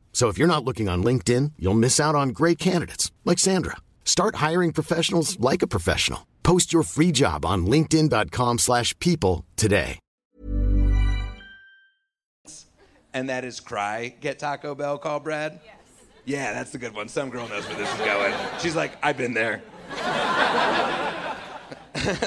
So 0.11 0.27
if 0.27 0.37
you're 0.37 0.47
not 0.47 0.63
looking 0.63 0.87
on 0.87 1.03
LinkedIn, 1.03 1.53
you'll 1.57 1.73
miss 1.73 1.99
out 1.99 2.13
on 2.13 2.29
great 2.29 2.59
candidates 2.59 3.11
like 3.25 3.39
Sandra. 3.39 3.77
Start 4.05 4.35
hiring 4.35 4.71
professionals 4.71 5.39
like 5.39 5.63
a 5.63 5.67
professional. 5.67 6.27
Post 6.43 6.71
your 6.73 6.83
free 6.83 7.11
job 7.11 7.43
on 7.45 7.65
linkedin.com/people 7.65 8.57
slash 8.59 8.97
people 8.99 9.45
today. 9.55 9.97
And 13.13 13.29
that 13.29 13.43
is 13.43 13.59
cry. 13.59 14.15
Get 14.21 14.39
Taco 14.39 14.73
Bell, 14.75 14.97
call 14.97 15.19
Brad. 15.19 15.59
Yes. 15.65 15.75
Yeah, 16.25 16.53
that's 16.53 16.71
the 16.71 16.77
good 16.77 16.93
one. 16.93 17.07
Some 17.07 17.29
girl 17.29 17.47
knows 17.47 17.67
where 17.67 17.77
this 17.77 17.91
is 17.91 17.99
going. 17.99 18.33
She's 18.59 18.75
like, 18.75 18.93
I've 19.03 19.17
been 19.17 19.33
there. 19.33 19.61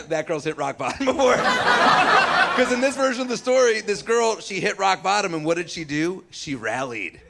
that 0.09 0.25
girl's 0.27 0.45
hit 0.45 0.57
rock 0.57 0.77
bottom 0.77 1.07
before. 1.07 1.37
Because 1.37 2.73
in 2.73 2.81
this 2.81 2.97
version 2.97 3.23
of 3.23 3.29
the 3.29 3.37
story, 3.37 3.81
this 3.81 4.03
girl, 4.03 4.41
she 4.41 4.61
hit 4.61 4.79
rock 4.79 5.03
bottom, 5.03 5.33
and 5.35 5.45
what 5.45 5.57
did 5.57 5.71
she 5.71 5.85
do? 5.85 6.25
She 6.31 6.55
rallied. 6.55 7.21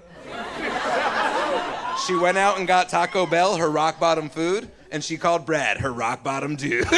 She 1.98 2.14
went 2.14 2.36
out 2.36 2.58
and 2.58 2.66
got 2.66 2.88
Taco 2.88 3.24
Bell, 3.26 3.56
her 3.56 3.70
rock 3.70 4.00
bottom 4.00 4.28
food, 4.28 4.70
and 4.90 5.02
she 5.02 5.16
called 5.16 5.46
Brad 5.46 5.78
her 5.78 5.92
rock 5.92 6.22
bottom 6.22 6.56
dude. 6.56 6.84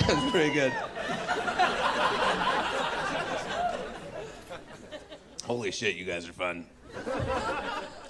That's 0.00 0.30
pretty 0.30 0.52
good. 0.52 0.72
Holy 5.44 5.70
shit, 5.70 5.96
you 5.96 6.04
guys 6.04 6.28
are 6.28 6.32
fun. 6.32 6.66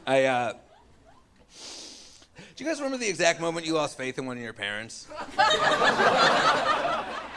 I, 0.06 0.24
uh, 0.24 0.52
do 2.56 2.62
you 2.62 2.70
guys 2.70 2.78
remember 2.78 2.98
the 2.98 3.08
exact 3.08 3.40
moment 3.40 3.66
you 3.66 3.74
lost 3.74 3.98
faith 3.98 4.16
in 4.18 4.26
one 4.26 4.36
of 4.36 4.42
your 4.42 4.52
parents? 4.52 5.08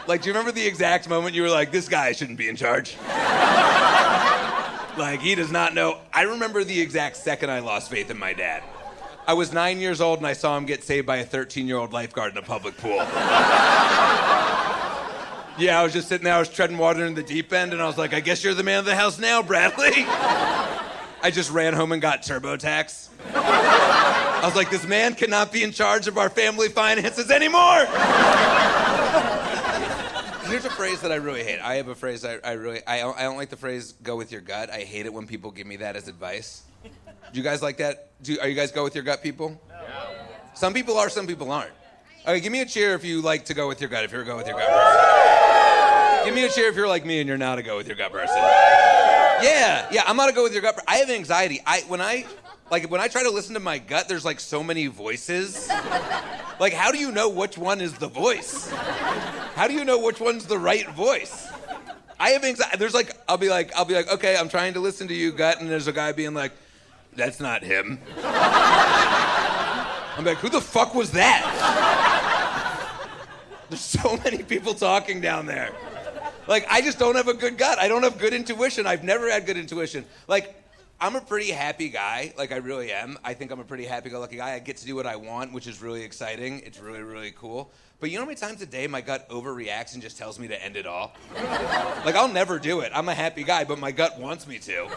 like, 0.08 0.22
do 0.22 0.30
you 0.30 0.34
remember 0.34 0.52
the 0.52 0.66
exact 0.66 1.10
moment 1.10 1.34
you 1.34 1.42
were 1.42 1.50
like, 1.50 1.72
this 1.72 1.90
guy 1.90 2.12
shouldn't 2.12 2.38
be 2.38 2.48
in 2.48 2.56
charge? 2.56 2.96
Like, 4.98 5.22
he 5.22 5.36
does 5.36 5.52
not 5.52 5.74
know. 5.74 6.00
I 6.14 6.24
remember 6.24 6.64
the 6.64 6.80
exact 6.80 7.18
second 7.18 7.50
I 7.50 7.60
lost 7.60 7.90
faith 7.90 8.10
in 8.10 8.18
my 8.18 8.34
dad. 8.34 8.64
I 9.28 9.34
was 9.34 9.52
nine 9.52 9.80
years 9.80 10.00
old 10.00 10.20
and 10.20 10.28
I 10.28 10.34
saw 10.34 10.58
him 10.58 10.66
get 10.66 10.84
saved 10.84 11.06
by 11.06 11.18
a 11.18 11.26
13 11.26 11.68
year 11.68 11.78
old 11.78 11.94
lifeguard 11.94 12.32
in 12.32 12.38
a 12.38 12.42
public 12.42 12.78
pool. 12.78 13.06
Yeah, 15.60 15.80
I 15.80 15.84
was 15.84 15.92
just 15.92 16.08
sitting 16.08 16.26
there, 16.26 16.36
I 16.36 16.40
was 16.40 16.50
treading 16.50 16.78
water 16.78 17.04
in 17.04 17.16
the 17.16 17.24
deep 17.24 17.52
end, 17.52 17.74
and 17.74 17.82
I 17.82 17.88
was 17.88 17.98
like, 17.98 18.14
I 18.14 18.20
guess 18.20 18.44
you're 18.44 18.54
the 18.54 18.62
man 18.62 18.78
of 18.78 18.86
the 18.86 18.96
house 18.96 19.18
now, 19.18 19.42
Bradley. 19.42 19.90
I 19.96 21.32
just 21.34 21.50
ran 21.50 21.74
home 21.74 21.92
and 21.94 22.02
got 22.02 22.22
TurboTax. 22.22 23.10
I 23.34 24.42
was 24.44 24.56
like, 24.56 24.70
this 24.70 24.86
man 24.86 25.16
cannot 25.16 25.52
be 25.52 25.64
in 25.64 25.72
charge 25.72 26.08
of 26.08 26.20
our 26.20 26.30
family 26.30 26.70
finances 26.70 27.32
anymore. 27.32 27.88
Here's 30.48 30.64
a 30.64 30.70
phrase 30.70 31.02
that 31.02 31.12
I 31.12 31.16
really 31.16 31.44
hate. 31.44 31.60
I 31.60 31.76
have 31.76 31.90
a 31.90 31.96
phrase 31.96 32.24
I, 32.24 32.38
I 32.42 32.54
really 32.54 32.80
I 32.88 33.00
don't, 33.00 33.18
I 33.18 33.24
don't 33.24 33.36
like 33.36 33.50
the 33.50 33.58
phrase 33.58 33.94
"go 34.02 34.16
with 34.16 34.32
your 34.32 34.40
gut." 34.40 34.70
I 34.70 34.80
hate 34.80 35.06
it 35.06 35.14
when 35.14 35.28
people 35.28 35.52
give 35.52 35.68
me 35.68 35.76
that 35.78 35.98
as 35.98 36.08
advice. 36.08 36.64
Do 36.84 36.90
you 37.34 37.44
guys 37.44 37.62
like 37.62 37.78
that? 37.78 38.10
Do 38.24 38.40
are 38.40 38.48
you 38.48 38.56
guys 38.56 38.72
go 38.72 38.84
with 38.84 38.96
your 38.96 39.04
gut 39.04 39.22
people? 39.22 39.60
No. 39.70 39.76
Some 40.54 40.74
people 40.74 40.98
are, 40.98 41.10
some 41.10 41.28
people 41.28 41.52
aren't. 41.52 41.74
Okay, 42.26 42.40
give 42.40 42.52
me 42.52 42.62
a 42.62 42.66
cheer 42.66 42.94
if 42.94 43.04
you 43.04 43.22
like 43.22 43.46
to 43.46 43.54
go 43.54 43.68
with 43.68 43.82
your 43.82 43.90
gut. 43.90 44.06
If 44.06 44.12
you're 44.14 44.22
a 44.22 44.26
go 44.26 44.38
with 44.38 44.48
your 44.48 44.58
gut 44.58 44.68
person. 44.70 46.26
Give 46.26 46.34
me 46.34 46.46
a 46.46 46.50
cheer 46.50 46.70
if 46.70 46.76
you're 46.76 46.88
like 46.88 47.06
me 47.06 47.20
and 47.20 47.28
you're 47.28 47.38
not 47.38 47.60
a 47.60 47.64
go 47.64 47.76
with 47.76 47.88
your 47.88 47.98
gut 47.98 48.14
person. 48.14 48.38
Yeah, 48.38 49.88
yeah, 49.92 50.04
I'm 50.06 50.16
not 50.16 50.30
a 50.30 50.34
go 50.34 50.44
with 50.44 50.54
your 50.54 50.62
gut. 50.62 50.82
I 50.88 50.98
have 50.98 51.10
anxiety. 51.10 51.62
I 51.66 51.82
when 51.90 52.02
I 52.02 52.26
like 52.72 52.90
when 52.90 53.02
I 53.02 53.10
try 53.10 53.24
to 53.24 53.32
listen 53.32 53.54
to 53.56 53.60
my 53.60 53.80
gut, 53.80 54.08
there's 54.08 54.26
like 54.26 54.40
so 54.40 54.64
many 54.64 54.88
voices. 54.88 55.70
Like, 56.60 56.74
how 56.74 56.92
do 56.92 56.98
you 56.98 57.12
know 57.12 57.30
which 57.30 57.58
one 57.58 57.82
is 57.82 57.94
the 57.94 58.08
voice? 58.08 58.72
How 59.58 59.68
do 59.68 59.74
you 59.74 59.84
know 59.86 59.98
which 59.98 60.20
one's 60.20 60.46
the 60.46 60.60
right 60.60 60.88
voice? 60.92 61.48
I 62.20 62.30
have 62.30 62.44
anxiety. 62.44 62.78
There's 62.78 62.94
like, 62.94 63.18
I'll 63.28 63.40
be 63.40 63.50
like, 63.50 63.76
I'll 63.76 63.86
be 63.86 63.96
like, 63.96 64.08
okay, 64.08 64.38
I'm 64.38 64.50
trying 64.50 64.76
to 64.76 64.80
listen 64.80 65.08
to 65.08 65.16
you, 65.16 65.32
gut, 65.32 65.60
and 65.60 65.68
there's 65.68 65.88
a 65.88 65.92
guy 65.92 66.12
being 66.12 66.36
like, 66.36 66.52
that's 67.16 67.40
not 67.40 67.64
him. 67.64 68.00
I'm 68.24 70.24
like, 70.24 70.38
who 70.38 70.50
the 70.50 70.62
fuck 70.62 70.94
was 70.94 71.10
that? 71.14 71.42
There's 73.72 73.82
so 73.82 74.18
many 74.24 74.44
people 74.44 74.76
talking 74.76 75.22
down 75.22 75.48
there. 75.48 75.72
Like, 76.46 76.68
I 76.70 76.82
just 76.82 77.00
don't 77.00 77.16
have 77.16 77.28
a 77.28 77.34
good 77.34 77.58
gut. 77.58 77.80
I 77.80 77.88
don't 77.88 78.04
have 78.04 78.20
good 78.20 78.36
intuition. 78.36 78.86
I've 78.86 79.04
never 79.04 79.28
had 79.28 79.48
good 79.48 79.58
intuition. 79.58 80.06
Like, 80.28 80.54
I'm 81.00 81.16
a 81.16 81.22
pretty 81.22 81.52
happy 81.52 81.90
guy. 81.90 82.34
Like, 82.38 82.52
I 82.52 82.56
really 82.56 82.92
am. 82.92 83.20
I 83.24 83.36
think 83.36 83.52
I'm 83.52 83.60
a 83.60 83.64
pretty 83.64 83.86
happy 83.86 84.10
go 84.10 84.20
lucky 84.20 84.38
guy. 84.38 84.54
I 84.54 84.60
get 84.60 84.78
to 84.78 84.86
do 84.86 84.96
what 84.96 85.06
I 85.06 85.16
want, 85.16 85.54
which 85.54 85.68
is 85.68 85.80
really 85.80 86.02
exciting. 86.02 86.62
It's 86.66 86.80
really, 86.80 87.04
really 87.04 87.32
cool. 87.32 87.72
But 88.00 88.10
you 88.10 88.18
know 88.18 88.24
how 88.24 88.28
many 88.28 88.40
times 88.40 88.64
a 88.64 88.66
day 88.66 88.88
my 88.88 89.02
gut 89.02 89.30
overreacts 89.30 89.94
and 89.94 90.02
just 90.02 90.18
tells 90.18 90.40
me 90.40 90.48
to 90.48 90.64
end 90.64 90.76
it 90.76 90.88
all? 90.88 91.14
like, 91.36 92.16
I'll 92.16 92.28
never 92.28 92.58
do 92.58 92.80
it. 92.80 92.92
I'm 92.96 93.10
a 93.10 93.14
happy 93.14 93.44
guy, 93.44 93.64
but 93.64 93.78
my 93.78 93.92
gut 93.92 94.20
wants 94.20 94.48
me 94.48 94.58
to. 94.60 94.88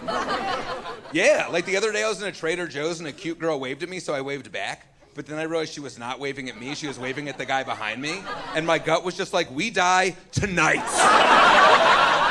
Yeah, 1.12 1.48
like 1.50 1.66
the 1.66 1.76
other 1.76 1.92
day 1.92 2.02
I 2.02 2.08
was 2.08 2.22
in 2.22 2.28
a 2.28 2.32
Trader 2.32 2.66
Joe's 2.66 3.00
and 3.00 3.08
a 3.08 3.12
cute 3.12 3.38
girl 3.38 3.60
waved 3.60 3.82
at 3.82 3.90
me, 3.90 4.00
so 4.00 4.14
I 4.14 4.22
waved 4.22 4.50
back. 4.50 4.86
But 5.14 5.26
then 5.26 5.38
I 5.38 5.42
realized 5.42 5.74
she 5.74 5.80
was 5.80 5.98
not 5.98 6.18
waving 6.18 6.48
at 6.48 6.58
me, 6.58 6.74
she 6.74 6.86
was 6.86 6.98
waving 6.98 7.28
at 7.28 7.36
the 7.36 7.44
guy 7.44 7.62
behind 7.62 8.00
me. 8.00 8.22
And 8.54 8.66
my 8.66 8.78
gut 8.78 9.04
was 9.04 9.16
just 9.16 9.34
like, 9.34 9.50
we 9.50 9.70
die 9.70 10.16
tonight. 10.32 12.26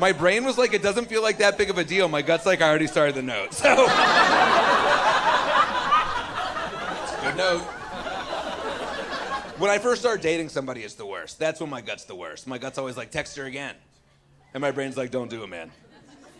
my 0.00 0.12
brain 0.12 0.44
was 0.44 0.56
like, 0.56 0.72
it 0.72 0.82
doesn't 0.82 1.06
feel 1.06 1.22
like 1.22 1.38
that 1.38 1.58
big 1.58 1.68
of 1.68 1.76
a 1.76 1.84
deal. 1.84 2.08
My 2.08 2.22
gut's 2.22 2.46
like, 2.46 2.62
I 2.62 2.68
already 2.68 2.86
started 2.86 3.14
the 3.14 3.22
note. 3.22 3.54
So. 3.60 3.76
Good 7.22 7.36
note. 7.36 7.60
When 9.58 9.70
I 9.70 9.76
first 9.78 10.00
start 10.00 10.22
dating 10.22 10.48
somebody, 10.48 10.80
it's 10.80 10.94
the 10.94 11.04
worst. 11.04 11.38
That's 11.38 11.60
when 11.60 11.68
my 11.68 11.82
gut's 11.82 12.04
the 12.04 12.14
worst. 12.14 12.46
My 12.46 12.56
gut's 12.56 12.78
always 12.78 12.96
like, 12.96 13.10
text 13.10 13.36
her 13.36 13.44
again. 13.44 13.74
And 14.54 14.62
my 14.62 14.70
brain's 14.70 14.96
like, 14.96 15.10
don't 15.10 15.28
do 15.28 15.44
it, 15.44 15.48
man. 15.48 15.70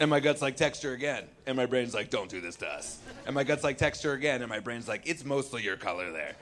And 0.00 0.08
my 0.08 0.18
gut's 0.18 0.40
like, 0.40 0.56
text 0.56 0.82
her 0.82 0.94
again. 0.94 1.24
And 1.46 1.58
my 1.58 1.66
brain's 1.66 1.92
like, 1.92 2.08
don't 2.08 2.30
do 2.30 2.40
this 2.40 2.56
to 2.56 2.66
us. 2.66 2.98
And 3.26 3.34
my 3.34 3.44
gut's 3.44 3.62
like, 3.62 3.76
text 3.76 4.02
her 4.04 4.14
again. 4.14 4.40
And 4.40 4.48
my 4.48 4.58
brain's 4.58 4.88
like, 4.88 5.02
it's 5.04 5.26
mostly 5.26 5.62
your 5.62 5.76
color 5.76 6.10
there. 6.10 6.36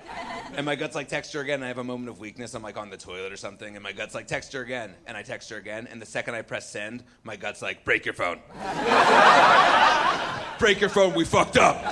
And 0.54 0.64
my 0.64 0.76
gut's 0.76 0.94
like, 0.94 1.08
text 1.08 1.32
her 1.32 1.40
again. 1.40 1.56
And 1.56 1.64
I 1.64 1.68
have 1.68 1.78
a 1.78 1.84
moment 1.84 2.08
of 2.08 2.20
weakness. 2.20 2.54
I'm 2.54 2.62
like 2.62 2.76
on 2.76 2.88
the 2.88 2.96
toilet 2.96 3.32
or 3.32 3.36
something. 3.36 3.74
And 3.74 3.82
my 3.82 3.90
gut's 3.90 4.14
like, 4.14 4.28
text 4.28 4.52
her 4.52 4.62
again. 4.62 4.94
And 5.08 5.16
I 5.16 5.22
text 5.22 5.50
her 5.50 5.56
again. 5.56 5.88
And 5.90 6.00
the 6.00 6.06
second 6.06 6.36
I 6.36 6.42
press 6.42 6.70
send, 6.70 7.02
my 7.24 7.34
gut's 7.34 7.60
like, 7.60 7.84
break 7.84 8.04
your 8.04 8.14
phone. 8.14 8.38
break 10.60 10.80
your 10.80 10.90
phone. 10.90 11.14
We 11.14 11.24
fucked 11.24 11.58
up. 11.58 11.82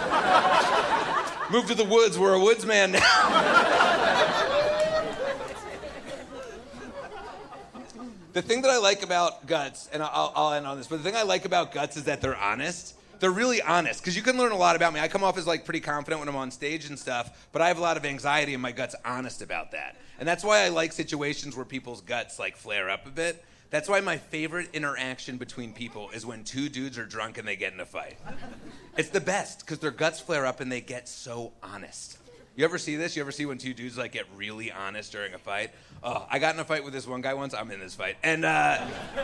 Move 1.50 1.66
to 1.66 1.74
the 1.74 1.84
woods. 1.84 2.16
We're 2.16 2.34
a 2.34 2.40
woodsman 2.40 2.92
now. 2.92 4.32
The 8.36 8.42
thing 8.42 8.60
that 8.60 8.70
I 8.70 8.76
like 8.76 9.02
about 9.02 9.46
guts, 9.46 9.88
and 9.94 10.02
I'll, 10.02 10.30
I'll 10.36 10.52
end 10.52 10.66
on 10.66 10.76
this, 10.76 10.88
but 10.88 10.98
the 10.98 11.02
thing 11.02 11.16
I 11.16 11.22
like 11.22 11.46
about 11.46 11.72
guts 11.72 11.96
is 11.96 12.04
that 12.04 12.20
they're 12.20 12.36
honest. 12.36 12.94
They're 13.18 13.30
really 13.30 13.62
honest 13.62 14.02
because 14.02 14.14
you 14.14 14.20
can 14.20 14.36
learn 14.36 14.52
a 14.52 14.58
lot 14.58 14.76
about 14.76 14.92
me. 14.92 15.00
I 15.00 15.08
come 15.08 15.24
off 15.24 15.38
as 15.38 15.46
like 15.46 15.64
pretty 15.64 15.80
confident 15.80 16.20
when 16.20 16.28
I'm 16.28 16.36
on 16.36 16.50
stage 16.50 16.84
and 16.84 16.98
stuff, 16.98 17.48
but 17.50 17.62
I 17.62 17.68
have 17.68 17.78
a 17.78 17.80
lot 17.80 17.96
of 17.96 18.04
anxiety, 18.04 18.52
and 18.52 18.60
my 18.60 18.72
gut's 18.72 18.94
honest 19.06 19.40
about 19.40 19.70
that. 19.70 19.96
And 20.18 20.28
that's 20.28 20.44
why 20.44 20.58
I 20.58 20.68
like 20.68 20.92
situations 20.92 21.56
where 21.56 21.64
people's 21.64 22.02
guts 22.02 22.38
like 22.38 22.58
flare 22.58 22.90
up 22.90 23.06
a 23.06 23.10
bit. 23.10 23.42
That's 23.70 23.88
why 23.88 24.00
my 24.00 24.18
favorite 24.18 24.68
interaction 24.74 25.38
between 25.38 25.72
people 25.72 26.10
is 26.10 26.26
when 26.26 26.44
two 26.44 26.68
dudes 26.68 26.98
are 26.98 27.06
drunk 27.06 27.38
and 27.38 27.48
they 27.48 27.56
get 27.56 27.72
in 27.72 27.80
a 27.80 27.86
fight. 27.86 28.18
It's 28.98 29.08
the 29.08 29.20
best 29.22 29.60
because 29.60 29.78
their 29.78 29.90
guts 29.90 30.20
flare 30.20 30.44
up 30.44 30.60
and 30.60 30.70
they 30.70 30.82
get 30.82 31.08
so 31.08 31.54
honest. 31.62 32.18
You 32.54 32.64
ever 32.64 32.78
see 32.78 32.96
this? 32.96 33.16
You 33.16 33.22
ever 33.22 33.32
see 33.32 33.44
when 33.44 33.58
two 33.58 33.74
dudes 33.74 33.98
like 33.98 34.12
get 34.12 34.24
really 34.34 34.72
honest 34.72 35.12
during 35.12 35.34
a 35.34 35.38
fight? 35.38 35.72
Oh, 36.08 36.24
I 36.30 36.38
got 36.38 36.54
in 36.54 36.60
a 36.60 36.64
fight 36.64 36.84
with 36.84 36.92
this 36.92 37.04
one 37.04 37.20
guy 37.20 37.34
once. 37.34 37.52
I'm 37.52 37.68
in 37.72 37.80
this 37.80 37.96
fight, 37.96 38.16
and 38.22 38.44
uh, 38.44 38.78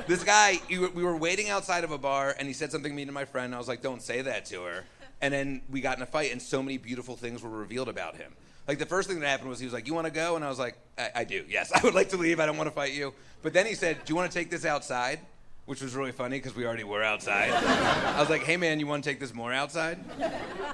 this 0.08 0.24
guy, 0.24 0.60
we 0.68 1.04
were 1.04 1.16
waiting 1.16 1.48
outside 1.48 1.84
of 1.84 1.92
a 1.92 1.98
bar, 1.98 2.34
and 2.36 2.48
he 2.48 2.52
said 2.52 2.72
something 2.72 2.92
mean 2.92 3.06
to 3.06 3.12
my 3.12 3.24
friend. 3.24 3.54
I 3.54 3.58
was 3.58 3.68
like, 3.68 3.82
"Don't 3.82 4.02
say 4.02 4.22
that 4.22 4.46
to 4.46 4.64
her." 4.64 4.84
And 5.20 5.32
then 5.32 5.62
we 5.70 5.80
got 5.80 5.96
in 5.96 6.02
a 6.02 6.06
fight, 6.06 6.32
and 6.32 6.42
so 6.42 6.60
many 6.60 6.78
beautiful 6.78 7.14
things 7.14 7.40
were 7.40 7.50
revealed 7.50 7.88
about 7.88 8.16
him. 8.16 8.32
Like 8.66 8.80
the 8.80 8.86
first 8.86 9.08
thing 9.08 9.20
that 9.20 9.28
happened 9.28 9.50
was 9.50 9.60
he 9.60 9.64
was 9.64 9.72
like, 9.72 9.86
"You 9.86 9.94
want 9.94 10.08
to 10.08 10.12
go?" 10.12 10.34
And 10.34 10.44
I 10.44 10.48
was 10.48 10.58
like, 10.58 10.76
I-, 10.98 11.10
"I 11.14 11.24
do. 11.24 11.44
Yes, 11.48 11.70
I 11.74 11.80
would 11.84 11.94
like 11.94 12.08
to 12.08 12.16
leave. 12.16 12.40
I 12.40 12.46
don't 12.46 12.56
want 12.56 12.68
to 12.68 12.74
fight 12.74 12.94
you." 12.94 13.14
But 13.42 13.52
then 13.52 13.64
he 13.64 13.74
said, 13.74 14.04
"Do 14.04 14.10
you 14.10 14.16
want 14.16 14.32
to 14.32 14.36
take 14.36 14.50
this 14.50 14.64
outside?" 14.64 15.20
Which 15.66 15.80
was 15.80 15.94
really 15.94 16.12
funny 16.12 16.38
because 16.38 16.56
we 16.56 16.66
already 16.66 16.84
were 16.84 17.02
outside. 17.02 17.50
I 17.50 18.20
was 18.20 18.28
like, 18.28 18.42
hey 18.42 18.56
man, 18.56 18.80
you 18.80 18.86
want 18.86 19.04
to 19.04 19.10
take 19.10 19.20
this 19.20 19.32
more 19.32 19.52
outside? 19.52 19.98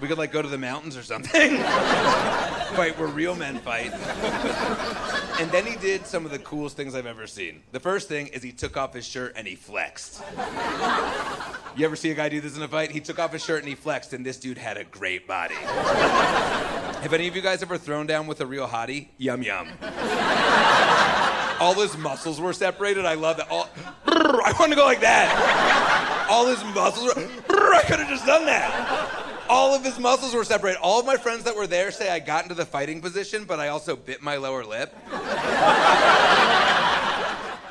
We 0.00 0.08
could 0.08 0.18
like 0.18 0.32
go 0.32 0.42
to 0.42 0.48
the 0.48 0.58
mountains 0.58 0.96
or 0.96 1.02
something. 1.02 1.58
fight 2.74 2.98
where 2.98 3.08
real 3.08 3.34
men 3.34 3.58
fight. 3.58 3.92
And 5.40 5.50
then 5.50 5.66
he 5.66 5.76
did 5.76 6.06
some 6.06 6.24
of 6.24 6.30
the 6.30 6.38
coolest 6.38 6.76
things 6.76 6.94
I've 6.94 7.06
ever 7.06 7.26
seen. 7.26 7.62
The 7.72 7.80
first 7.80 8.08
thing 8.08 8.28
is 8.28 8.42
he 8.42 8.52
took 8.52 8.76
off 8.76 8.94
his 8.94 9.06
shirt 9.06 9.34
and 9.36 9.46
he 9.46 9.54
flexed. 9.54 10.22
You 11.76 11.84
ever 11.84 11.96
see 11.96 12.10
a 12.10 12.14
guy 12.14 12.28
do 12.28 12.40
this 12.40 12.56
in 12.56 12.62
a 12.62 12.68
fight? 12.68 12.90
He 12.90 13.00
took 13.00 13.18
off 13.18 13.32
his 13.32 13.44
shirt 13.44 13.60
and 13.60 13.68
he 13.68 13.74
flexed, 13.74 14.12
and 14.12 14.26
this 14.26 14.36
dude 14.36 14.58
had 14.58 14.76
a 14.76 14.84
great 14.84 15.28
body. 15.28 15.54
Have 15.54 17.12
any 17.12 17.28
of 17.28 17.36
you 17.36 17.42
guys 17.42 17.62
ever 17.62 17.78
thrown 17.78 18.06
down 18.06 18.26
with 18.26 18.40
a 18.40 18.46
real 18.46 18.66
hottie? 18.66 19.08
Yum 19.16 19.42
yum. 19.42 19.68
All 21.60 21.74
his 21.74 21.96
muscles 21.96 22.40
were 22.40 22.52
separated. 22.52 23.04
I 23.04 23.14
love 23.14 23.36
that. 23.36 23.48
All, 23.50 23.68
I 24.48 24.52
want 24.58 24.72
to 24.72 24.76
go 24.76 24.84
like 24.86 25.00
that. 25.02 26.26
All 26.30 26.46
his 26.46 26.64
muscles 26.74 27.14
were. 27.14 27.22
I 27.74 27.82
could 27.82 27.98
have 27.98 28.08
just 28.08 28.24
done 28.24 28.46
that. 28.46 29.44
All 29.46 29.74
of 29.74 29.84
his 29.84 29.98
muscles 29.98 30.34
were 30.34 30.44
separated. 30.44 30.80
All 30.80 30.98
of 30.98 31.04
my 31.04 31.18
friends 31.18 31.44
that 31.44 31.54
were 31.54 31.66
there 31.66 31.90
say 31.90 32.08
I 32.08 32.18
got 32.18 32.44
into 32.44 32.54
the 32.54 32.64
fighting 32.64 33.02
position, 33.02 33.44
but 33.44 33.60
I 33.60 33.68
also 33.68 33.94
bit 33.94 34.22
my 34.22 34.36
lower 34.36 34.64
lip. 34.64 34.94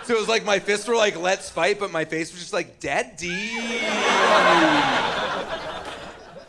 So 0.04 0.14
it 0.16 0.20
was 0.20 0.28
like 0.30 0.46
my 0.46 0.60
fists 0.60 0.88
were 0.88 0.96
like, 0.96 1.18
let's 1.18 1.50
fight, 1.50 1.80
but 1.80 1.92
my 1.92 2.06
face 2.06 2.32
was 2.32 2.42
just 2.42 2.54
like, 2.54 2.80
daddy. 2.80 3.58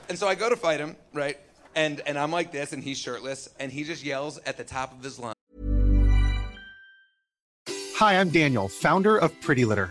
and 0.09 0.19
so 0.19 0.29
I 0.29 0.35
go 0.37 0.51
to 0.51 0.57
fight 0.57 0.79
him, 0.79 0.95
right? 1.15 1.39
And, 1.75 2.01
and 2.07 2.19
I'm 2.19 2.31
like 2.31 2.53
this, 2.53 2.73
and 2.75 2.85
he's 2.85 2.99
shirtless, 2.99 3.49
and 3.59 3.73
he 3.73 3.83
just 3.83 4.05
yells 4.05 4.39
at 4.47 4.59
the 4.59 4.65
top 4.65 4.93
of 4.93 5.03
his 5.03 5.19
lungs. 5.19 5.35
Hi, 7.97 8.17
I'm 8.21 8.29
Daniel, 8.29 8.69
founder 8.69 9.17
of 9.17 9.33
Pretty 9.41 9.65
Litter. 9.65 9.91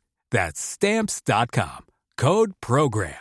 That's 0.31 0.59
stamps.com. 0.59 1.85
Code 2.17 2.53
program. 2.61 3.15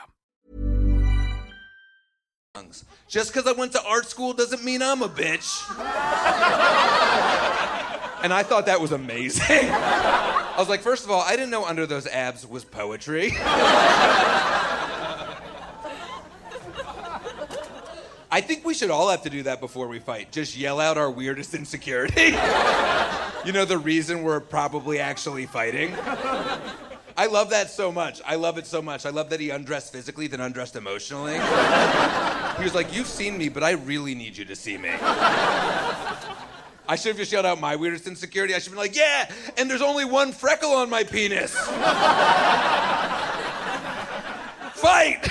Just 3.09 3.33
because 3.33 3.46
I 3.46 3.53
went 3.53 3.73
to 3.73 3.83
art 3.85 4.07
school 4.07 4.33
doesn't 4.33 4.62
mean 4.62 4.83
I'm 4.83 5.03
a 5.03 5.09
bitch. 5.09 5.68
and 8.23 8.33
I 8.33 8.42
thought 8.44 8.66
that 8.66 8.81
was 8.81 8.92
amazing. 8.92 9.44
I 9.51 10.55
was 10.59 10.68
like, 10.68 10.81
first 10.81 11.05
of 11.05 11.11
all, 11.11 11.20
I 11.20 11.33
didn't 11.33 11.51
know 11.51 11.64
under 11.64 11.87
those 11.87 12.07
abs 12.07 12.46
was 12.46 12.64
poetry. 12.64 13.33
I 18.33 18.40
think 18.40 18.64
we 18.64 18.75
should 18.75 18.90
all 18.90 19.09
have 19.09 19.23
to 19.23 19.31
do 19.31 19.42
that 19.44 19.59
before 19.61 19.88
we 19.88 19.99
fight. 19.99 20.31
Just 20.31 20.57
yell 20.57 20.79
out 20.79 20.96
our 20.96 21.11
weirdest 21.11 21.53
insecurity. 21.55 22.37
you 23.44 23.53
know, 23.53 23.64
the 23.64 23.79
reason 23.79 24.23
we're 24.23 24.38
probably 24.38 25.01
actually 25.01 25.46
fighting. 25.46 25.96
I 27.20 27.26
love 27.26 27.50
that 27.50 27.68
so 27.68 27.92
much. 27.92 28.22
I 28.24 28.37
love 28.37 28.56
it 28.56 28.66
so 28.66 28.80
much. 28.80 29.04
I 29.04 29.11
love 29.11 29.28
that 29.28 29.40
he 29.40 29.50
undressed 29.50 29.92
physically, 29.92 30.26
then 30.26 30.40
undressed 30.40 30.74
emotionally. 30.74 31.35
he 31.35 32.64
was 32.64 32.74
like, 32.74 32.94
You've 32.94 33.06
seen 33.06 33.37
me, 33.37 33.50
but 33.50 33.62
I 33.62 33.72
really 33.72 34.14
need 34.14 34.38
you 34.38 34.46
to 34.46 34.56
see 34.56 34.78
me. 34.78 34.88
I 36.88 36.96
should 36.96 37.09
have 37.09 37.18
just 37.18 37.30
yelled 37.30 37.44
out 37.44 37.61
my 37.61 37.76
weirdest 37.76 38.06
insecurity. 38.06 38.54
I 38.54 38.59
should 38.59 38.72
have 38.72 38.72
been 38.72 38.78
like, 38.78 38.96
yeah, 38.96 39.30
and 39.59 39.68
there's 39.68 39.83
only 39.83 40.06
one 40.06 40.33
freckle 40.33 40.70
on 40.70 40.88
my 40.88 41.04
penis. 41.04 41.54
Fight! 44.72 45.28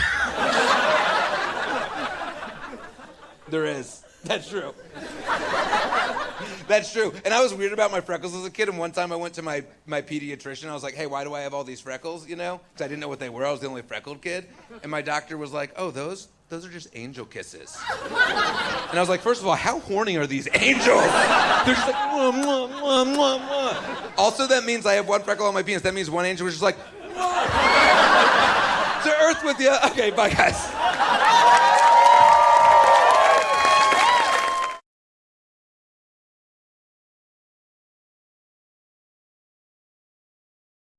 there 3.50 3.66
is. 3.66 4.04
That's 4.26 4.48
true. 4.48 4.76
That's 6.70 6.94
true. 6.94 7.12
And 7.26 7.34
I 7.34 7.42
was 7.42 7.52
weird 7.52 7.74
about 7.74 7.92
my 7.92 8.00
freckles 8.00 8.36
as 8.36 8.46
a 8.46 8.52
kid. 8.52 8.70
And 8.70 8.78
one 8.78 8.92
time 8.92 9.12
I 9.12 9.16
went 9.16 9.34
to 9.34 9.42
my, 9.42 9.64
my 9.88 10.04
pediatrician. 10.04 10.70
I 10.70 10.74
was 10.76 10.84
like, 10.84 10.94
hey, 10.94 11.08
why 11.08 11.24
do 11.24 11.34
I 11.34 11.42
have 11.42 11.56
all 11.56 11.64
these 11.64 11.82
freckles? 11.82 12.30
You 12.30 12.36
know? 12.36 12.62
Because 12.72 12.86
I 12.86 12.88
didn't 12.88 13.00
know 13.02 13.08
what 13.08 13.20
they 13.20 13.30
were. 13.30 13.44
I 13.44 13.52
was 13.52 13.60
the 13.60 13.68
only 13.68 13.82
freckled 13.82 14.22
kid. 14.22 14.46
And 14.84 14.92
my 14.92 15.02
doctor 15.02 15.36
was 15.36 15.52
like, 15.52 15.74
oh, 15.78 15.90
those? 15.90 16.28
Those 16.50 16.68
are 16.68 16.70
just 16.70 16.90
angel 16.94 17.26
kisses. 17.26 17.76
And 18.12 18.98
I 18.98 19.00
was 19.00 19.10
like, 19.10 19.22
first 19.22 19.42
of 19.42 19.48
all, 19.48 19.56
how 19.56 19.80
horny 19.80 20.16
are 20.18 20.28
these 20.28 20.48
angels? 20.54 20.86
They're 20.86 21.74
just 21.74 21.88
like, 21.88 21.96
mwah, 21.96 22.34
mwah, 22.34 22.70
mwah, 22.70 23.16
mwah, 23.16 23.40
mwah. 23.40 24.12
Also, 24.20 24.46
that 24.46 24.64
means 24.64 24.86
I 24.86 24.94
have 24.94 25.08
one 25.08 25.24
freckle 25.24 25.48
on 25.48 25.56
my 25.56 25.64
penis. 25.64 25.82
That 25.82 25.96
means 25.96 26.12
one 26.12 26.26
angel 26.26 26.46
was 26.46 26.54
just 26.54 26.64
like, 26.64 26.78
to 29.04 29.10
earth 29.24 29.44
with 29.44 29.60
you. 29.60 29.76
Okay, 29.88 30.12
bye, 30.12 30.30
guys. 30.30 30.70